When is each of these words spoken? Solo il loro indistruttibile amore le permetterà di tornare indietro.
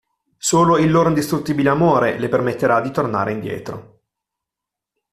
Solo 0.39 0.79
il 0.79 0.89
loro 0.89 1.09
indistruttibile 1.09 1.69
amore 1.69 2.17
le 2.17 2.27
permetterà 2.27 2.81
di 2.81 2.89
tornare 2.89 3.33
indietro. 3.33 4.01